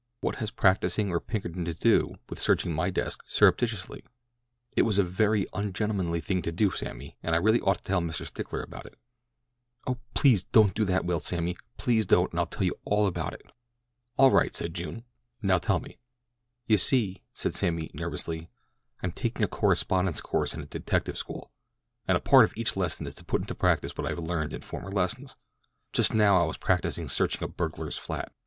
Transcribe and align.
"What 0.21 0.37
has 0.37 0.49
practising 0.49 1.11
or 1.11 1.19
Pinkerton 1.19 1.63
to 1.65 1.75
do 1.75 2.15
with 2.27 2.39
searching 2.39 2.73
my 2.73 2.89
desk 2.89 3.21
surreptitiously? 3.27 4.03
It 4.75 4.81
was 4.81 4.97
a 4.97 5.03
very 5.03 5.45
ungentlemanly 5.53 6.21
thing 6.21 6.41
to 6.41 6.51
do, 6.51 6.71
Sammy, 6.71 7.19
and 7.21 7.35
I 7.35 7.37
really 7.37 7.61
ought 7.61 7.77
to 7.77 7.83
tell 7.83 8.01
Mr. 8.01 8.25
Stickler 8.25 8.63
about 8.63 8.87
it." 8.87 8.97
"Oh, 9.85 9.99
please 10.15 10.41
don't 10.41 10.73
do 10.73 10.85
that," 10.85 11.05
wailed 11.05 11.21
Sammy. 11.23 11.55
"Please 11.77 12.07
don't 12.07 12.31
and 12.31 12.39
I'll 12.39 12.47
tell 12.47 12.63
you 12.63 12.79
all 12.83 13.05
about 13.05 13.35
it." 13.35 13.43
"All 14.17 14.31
right," 14.31 14.55
said 14.55 14.73
June, 14.73 15.03
"now 15.43 15.59
tell 15.59 15.79
me." 15.79 15.99
"You 16.65 16.79
see," 16.79 17.21
said 17.31 17.53
Sammy 17.53 17.91
nervously, 17.93 18.49
"I'm 19.03 19.11
taking 19.11 19.43
a 19.43 19.47
correspondence 19.47 20.19
course 20.19 20.55
in 20.55 20.61
a 20.61 20.65
detective 20.65 21.19
school, 21.19 21.51
and 22.07 22.17
a 22.17 22.21
part 22.21 22.43
of 22.43 22.57
each 22.57 22.75
lesson 22.75 23.05
is 23.05 23.13
to 23.13 23.23
put 23.23 23.41
into 23.41 23.53
practise 23.53 23.95
what 23.95 24.07
I 24.07 24.09
have 24.09 24.17
learned 24.17 24.51
in 24.51 24.61
former 24.61 24.89
lessons. 24.91 25.35
Just 25.93 26.11
now 26.11 26.41
I 26.41 26.45
was 26.47 26.57
practising 26.57 27.07
searching 27.07 27.43
a 27.43 27.47
burglar's 27.47 27.99
flat. 27.99 28.31